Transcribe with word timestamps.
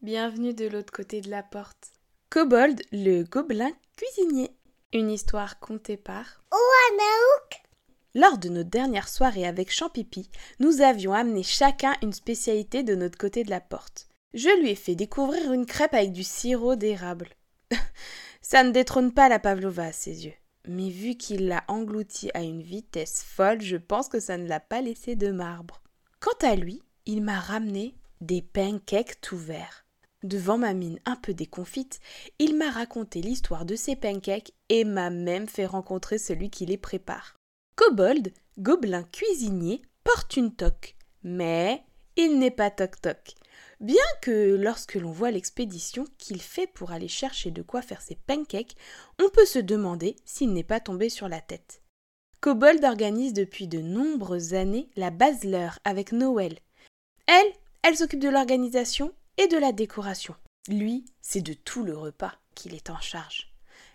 Bienvenue 0.00 0.54
de 0.54 0.68
l'autre 0.68 0.92
côté 0.92 1.20
de 1.20 1.28
la 1.28 1.42
porte. 1.42 1.88
Kobold, 2.30 2.80
le 2.92 3.24
gobelin 3.24 3.72
cuisinier. 3.96 4.52
Une 4.92 5.10
histoire 5.10 5.58
contée 5.58 5.96
par 5.96 6.40
Ouanaouk 6.52 7.62
Lors 8.14 8.38
de 8.38 8.48
nos 8.48 8.62
dernières 8.62 9.08
soirées 9.08 9.44
avec 9.44 9.72
Champipi, 9.72 10.30
nous 10.60 10.82
avions 10.82 11.12
amené 11.12 11.42
chacun 11.42 11.94
une 12.00 12.12
spécialité 12.12 12.84
de 12.84 12.94
notre 12.94 13.18
côté 13.18 13.42
de 13.42 13.50
la 13.50 13.60
porte. 13.60 14.06
Je 14.34 14.48
lui 14.60 14.70
ai 14.70 14.76
fait 14.76 14.94
découvrir 14.94 15.52
une 15.52 15.66
crêpe 15.66 15.94
avec 15.94 16.12
du 16.12 16.22
sirop 16.22 16.76
d'érable. 16.76 17.30
Ça 18.40 18.62
ne 18.62 18.70
détrône 18.70 19.12
pas 19.12 19.28
la 19.28 19.40
pavlova 19.40 19.86
à 19.86 19.92
ses 19.92 20.26
yeux. 20.26 20.34
Mais 20.68 20.90
vu 20.90 21.16
qu'il 21.16 21.48
l'a 21.48 21.64
englouti 21.66 22.30
à 22.34 22.42
une 22.42 22.62
vitesse 22.62 23.24
folle, 23.24 23.62
je 23.62 23.76
pense 23.76 24.08
que 24.08 24.20
ça 24.20 24.36
ne 24.36 24.46
l'a 24.46 24.60
pas 24.60 24.80
laissé 24.80 25.16
de 25.16 25.32
marbre. 25.32 25.82
Quant 26.20 26.46
à 26.46 26.54
lui, 26.54 26.82
il 27.04 27.20
m'a 27.20 27.40
ramené 27.40 27.96
des 28.20 28.42
pancakes 28.42 29.20
tout 29.20 29.38
verts. 29.38 29.87
Devant 30.24 30.58
ma 30.58 30.74
mine 30.74 30.98
un 31.04 31.14
peu 31.16 31.32
déconfite, 31.32 32.00
il 32.38 32.56
m'a 32.56 32.70
raconté 32.70 33.20
l'histoire 33.20 33.64
de 33.64 33.76
ces 33.76 33.94
pancakes 33.94 34.52
et 34.68 34.84
m'a 34.84 35.10
même 35.10 35.46
fait 35.46 35.66
rencontrer 35.66 36.18
celui 36.18 36.50
qui 36.50 36.66
les 36.66 36.76
prépare. 36.76 37.36
Kobold, 37.76 38.32
gobelin 38.58 39.04
cuisinier, 39.04 39.82
porte 40.02 40.36
une 40.36 40.52
toque. 40.52 40.96
Mais 41.22 41.84
il 42.16 42.38
n'est 42.40 42.50
pas 42.50 42.70
toc-toc. 42.70 43.34
Bien 43.80 44.02
que 44.20 44.56
lorsque 44.56 44.96
l'on 44.96 45.12
voit 45.12 45.30
l'expédition 45.30 46.04
qu'il 46.18 46.42
fait 46.42 46.66
pour 46.66 46.90
aller 46.90 47.06
chercher 47.06 47.52
de 47.52 47.62
quoi 47.62 47.80
faire 47.80 48.02
ses 48.02 48.16
pancakes, 48.16 48.74
on 49.22 49.28
peut 49.28 49.46
se 49.46 49.60
demander 49.60 50.16
s'il 50.24 50.52
n'est 50.52 50.64
pas 50.64 50.80
tombé 50.80 51.10
sur 51.10 51.28
la 51.28 51.40
tête. 51.40 51.80
Kobold 52.40 52.84
organise 52.84 53.34
depuis 53.34 53.68
de 53.68 53.80
nombreuses 53.80 54.54
années 54.54 54.90
la 54.96 55.10
baseleur 55.10 55.78
avec 55.84 56.10
Noël. 56.10 56.58
Elle, 57.26 57.52
elle 57.82 57.96
s'occupe 57.96 58.20
de 58.20 58.28
l'organisation 58.28 59.12
et 59.38 59.48
de 59.48 59.56
la 59.56 59.72
décoration. 59.72 60.34
Lui, 60.68 61.06
c'est 61.22 61.40
de 61.40 61.54
tout 61.54 61.84
le 61.84 61.96
repas 61.96 62.34
qu'il 62.54 62.74
est 62.74 62.90
en 62.90 63.00
charge. 63.00 63.50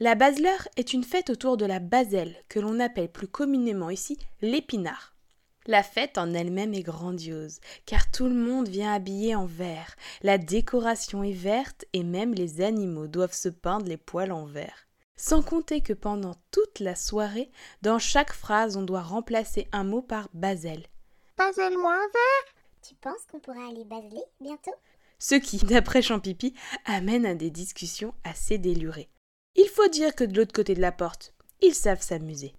La 0.00 0.14
baseleur 0.14 0.66
est 0.76 0.92
une 0.92 1.04
fête 1.04 1.30
autour 1.30 1.56
de 1.56 1.66
la 1.66 1.78
baselle, 1.78 2.36
que 2.48 2.58
l'on 2.58 2.80
appelle 2.80 3.10
plus 3.10 3.28
communément 3.28 3.90
ici 3.90 4.18
l'épinard. 4.40 5.14
La 5.66 5.82
fête 5.82 6.16
en 6.16 6.32
elle-même 6.32 6.74
est 6.74 6.82
grandiose, 6.82 7.60
car 7.86 8.10
tout 8.10 8.26
le 8.26 8.34
monde 8.34 8.68
vient 8.68 8.92
habillé 8.92 9.34
en 9.34 9.46
vert, 9.46 9.96
la 10.22 10.38
décoration 10.38 11.22
est 11.22 11.32
verte 11.32 11.84
et 11.92 12.04
même 12.04 12.34
les 12.34 12.60
animaux 12.60 13.08
doivent 13.08 13.32
se 13.32 13.48
peindre 13.48 13.86
les 13.86 13.96
poils 13.96 14.32
en 14.32 14.46
vert. 14.46 14.86
Sans 15.16 15.42
compter 15.42 15.80
que 15.80 15.92
pendant 15.92 16.34
toute 16.50 16.78
la 16.78 16.94
soirée, 16.94 17.50
dans 17.82 17.98
chaque 17.98 18.32
phrase, 18.32 18.76
on 18.76 18.82
doit 18.82 19.02
remplacer 19.02 19.66
un 19.72 19.82
mot 19.82 20.02
par 20.02 20.28
basel. 20.34 20.86
Basel-moi 21.36 21.92
un 21.92 22.08
verre 22.12 22.54
Tu 22.82 22.94
penses 22.94 23.24
qu'on 23.30 23.40
pourra 23.40 23.66
aller 23.68 23.84
baseler 23.84 24.24
bientôt? 24.40 24.74
Ce 25.18 25.34
qui, 25.34 25.58
d'après 25.64 26.02
Champipi, 26.02 26.54
amène 26.84 27.26
à 27.26 27.34
des 27.34 27.50
discussions 27.50 28.14
assez 28.24 28.58
délurées. 28.58 29.08
Il 29.54 29.68
faut 29.68 29.88
dire 29.88 30.14
que 30.14 30.24
de 30.24 30.36
l'autre 30.36 30.52
côté 30.52 30.74
de 30.74 30.80
la 30.80 30.92
porte, 30.92 31.34
ils 31.62 31.74
savent 31.74 32.02
s'amuser. 32.02 32.54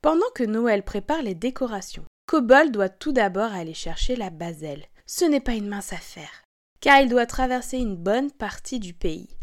Pendant 0.00 0.30
que 0.34 0.44
Noël 0.44 0.82
prépare 0.84 1.22
les 1.22 1.34
décorations, 1.34 2.04
Kobold 2.26 2.72
doit 2.72 2.88
tout 2.88 3.12
d'abord 3.12 3.52
aller 3.52 3.74
chercher 3.74 4.16
la 4.16 4.30
baselle. 4.30 4.86
Ce 5.04 5.24
n'est 5.24 5.40
pas 5.40 5.54
une 5.54 5.68
mince 5.68 5.92
affaire, 5.92 6.44
car 6.80 7.00
il 7.00 7.08
doit 7.08 7.26
traverser 7.26 7.78
une 7.78 7.96
bonne 7.96 8.30
partie 8.30 8.78
du 8.78 8.94
pays. 8.94 9.36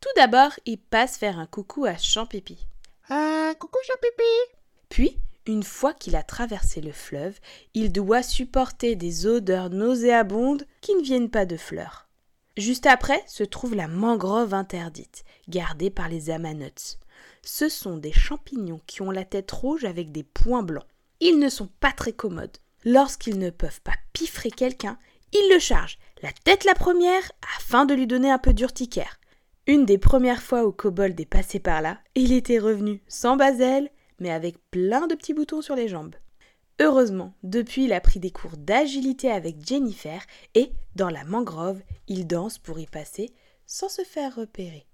Tout 0.00 0.08
d'abord, 0.16 0.52
il 0.64 0.78
passe 0.78 1.18
faire 1.18 1.38
un 1.38 1.46
coucou 1.46 1.84
à 1.84 1.96
Champipi. 1.96 2.66
Ah, 3.08 3.52
coucou 3.58 3.78
Champipi 3.84 4.56
Puis, 4.88 5.18
une 5.46 5.62
fois 5.62 5.94
qu'il 5.94 6.16
a 6.16 6.22
traversé 6.22 6.80
le 6.80 6.92
fleuve, 6.92 7.38
il 7.74 7.92
doit 7.92 8.22
supporter 8.22 8.96
des 8.96 9.26
odeurs 9.26 9.70
nauséabondes 9.70 10.66
qui 10.80 10.94
ne 10.94 11.02
viennent 11.02 11.30
pas 11.30 11.46
de 11.46 11.56
fleurs. 11.56 12.08
Juste 12.56 12.86
après 12.86 13.22
se 13.26 13.44
trouve 13.44 13.74
la 13.74 13.88
mangrove 13.88 14.54
interdite, 14.54 15.24
gardée 15.48 15.90
par 15.90 16.08
les 16.08 16.30
amanotes. 16.30 16.98
Ce 17.42 17.68
sont 17.68 17.96
des 17.96 18.12
champignons 18.12 18.80
qui 18.86 19.02
ont 19.02 19.10
la 19.10 19.24
tête 19.24 19.50
rouge 19.50 19.84
avec 19.84 20.12
des 20.12 20.24
points 20.24 20.62
blancs. 20.62 20.86
Ils 21.20 21.38
ne 21.38 21.48
sont 21.48 21.68
pas 21.80 21.92
très 21.92 22.12
commodes. 22.12 22.58
Lorsqu'ils 22.84 23.38
ne 23.38 23.50
peuvent 23.50 23.80
pas 23.82 23.94
piffrer 24.12 24.50
quelqu'un, 24.50 24.98
ils 25.32 25.50
le 25.52 25.58
chargent, 25.58 25.98
la 26.22 26.32
tête 26.44 26.64
la 26.64 26.74
première, 26.74 27.30
afin 27.56 27.84
de 27.84 27.94
lui 27.94 28.06
donner 28.06 28.30
un 28.30 28.38
peu 28.38 28.52
d'urticaire. 28.52 29.20
Une 29.66 29.84
des 29.84 29.98
premières 29.98 30.42
fois 30.42 30.64
où 30.64 30.72
Kobold 30.72 31.18
est 31.20 31.26
passé 31.26 31.60
par 31.60 31.82
là, 31.82 31.98
il 32.14 32.32
était 32.32 32.58
revenu 32.58 33.02
sans 33.06 33.36
basel, 33.36 33.90
mais 34.20 34.30
avec 34.30 34.56
plein 34.70 35.06
de 35.06 35.14
petits 35.14 35.34
boutons 35.34 35.62
sur 35.62 35.74
les 35.74 35.88
jambes. 35.88 36.14
Heureusement, 36.80 37.34
depuis 37.42 37.84
il 37.84 37.92
a 37.92 38.00
pris 38.00 38.20
des 38.20 38.30
cours 38.30 38.56
d'agilité 38.56 39.30
avec 39.30 39.66
Jennifer 39.66 40.22
et, 40.54 40.72
dans 40.94 41.10
la 41.10 41.24
mangrove, 41.24 41.82
il 42.08 42.26
danse 42.26 42.58
pour 42.58 42.78
y 42.78 42.86
passer 42.86 43.30
sans 43.66 43.88
se 43.88 44.02
faire 44.02 44.34
repérer. 44.36 44.86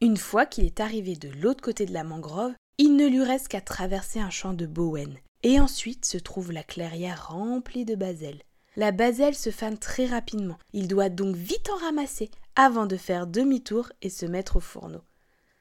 Une 0.00 0.16
fois 0.16 0.46
qu'il 0.46 0.64
est 0.64 0.80
arrivé 0.80 1.16
de 1.16 1.28
l'autre 1.28 1.62
côté 1.62 1.84
de 1.86 1.92
la 1.92 2.04
mangrove, 2.04 2.52
il 2.78 2.96
ne 2.96 3.06
lui 3.06 3.22
reste 3.22 3.48
qu'à 3.48 3.60
traverser 3.60 4.20
un 4.20 4.30
champ 4.30 4.52
de 4.52 4.66
Bowen. 4.66 5.16
Et 5.42 5.60
ensuite 5.60 6.04
se 6.04 6.18
trouve 6.18 6.52
la 6.52 6.62
clairière 6.62 7.28
remplie 7.28 7.84
de 7.84 7.94
basel. 7.94 8.42
La 8.76 8.92
baselle 8.92 9.34
se 9.34 9.50
fane 9.50 9.78
très 9.78 10.06
rapidement. 10.06 10.58
Il 10.72 10.88
doit 10.88 11.08
donc 11.08 11.36
vite 11.36 11.68
en 11.70 11.76
ramasser 11.76 12.30
avant 12.56 12.86
de 12.86 12.96
faire 12.96 13.26
demi-tour 13.26 13.92
et 14.00 14.10
se 14.10 14.26
mettre 14.26 14.56
au 14.56 14.60
fourneau. 14.60 15.02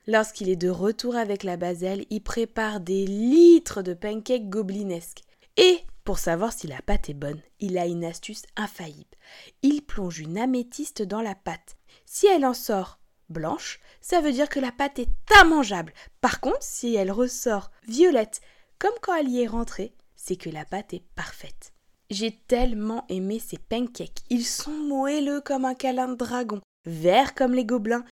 Lorsqu'il 0.07 0.49
est 0.49 0.55
de 0.55 0.69
retour 0.69 1.15
avec 1.15 1.43
la 1.43 1.57
baselle, 1.57 2.05
il 2.09 2.21
prépare 2.21 2.79
des 2.79 3.05
litres 3.05 3.83
de 3.83 3.93
pancakes 3.93 4.49
goblinesques. 4.49 5.21
Et, 5.57 5.79
pour 6.03 6.17
savoir 6.17 6.53
si 6.53 6.65
la 6.65 6.81
pâte 6.81 7.09
est 7.09 7.15
bonne, 7.15 7.39
il 7.59 7.77
a 7.77 7.85
une 7.85 8.03
astuce 8.03 8.43
infaillible. 8.55 9.15
Il 9.61 9.83
plonge 9.83 10.19
une 10.19 10.39
améthyste 10.39 11.03
dans 11.03 11.21
la 11.21 11.35
pâte. 11.35 11.77
Si 12.05 12.25
elle 12.25 12.45
en 12.45 12.55
sort 12.55 12.99
blanche, 13.29 13.79
ça 14.01 14.21
veut 14.21 14.31
dire 14.31 14.49
que 14.49 14.59
la 14.59 14.71
pâte 14.71 14.97
est 14.97 15.09
immangeable. 15.39 15.93
Par 16.19 16.39
contre, 16.39 16.61
si 16.63 16.95
elle 16.95 17.11
ressort 17.11 17.69
violette, 17.87 18.41
comme 18.79 18.91
quand 19.01 19.15
elle 19.15 19.29
y 19.29 19.43
est 19.43 19.47
rentrée, 19.47 19.93
c'est 20.15 20.35
que 20.35 20.49
la 20.49 20.65
pâte 20.65 20.93
est 20.95 21.03
parfaite. 21.15 21.73
J'ai 22.09 22.31
tellement 22.47 23.05
aimé 23.07 23.39
ces 23.39 23.57
pancakes. 23.57 24.23
Ils 24.29 24.45
sont 24.45 24.71
moelleux 24.71 25.41
comme 25.41 25.65
un 25.65 25.75
câlin 25.75 26.07
de 26.07 26.15
dragon, 26.15 26.59
verts 26.85 27.35
comme 27.35 27.53
les 27.53 27.65
gobelins 27.65 28.03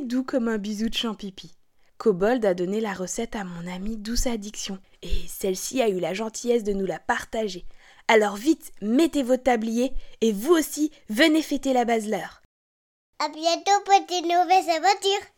doux 0.00 0.24
comme 0.24 0.48
un 0.48 0.58
bisou 0.58 0.88
de 0.88 0.94
champipi. 0.94 1.54
Kobold 1.98 2.44
a 2.44 2.54
donné 2.54 2.80
la 2.80 2.94
recette 2.94 3.36
à 3.36 3.44
mon 3.44 3.66
amie 3.70 3.96
Douce 3.96 4.26
Addiction 4.26 4.78
et 5.02 5.28
celle-ci 5.28 5.82
a 5.82 5.88
eu 5.88 6.00
la 6.00 6.14
gentillesse 6.14 6.64
de 6.64 6.72
nous 6.72 6.86
la 6.86 6.98
partager. 6.98 7.64
Alors 8.08 8.36
vite, 8.36 8.72
mettez 8.80 9.22
vos 9.22 9.36
tabliers 9.36 9.92
et 10.20 10.32
vous 10.32 10.52
aussi, 10.52 10.90
venez 11.08 11.42
fêter 11.42 11.72
la 11.72 11.84
baseleur. 11.84 12.42
À 13.20 13.28
bientôt 13.28 13.84
pour 13.84 13.94
de 13.94 14.22
nouvelles 14.22 14.70
aventures 14.70 15.28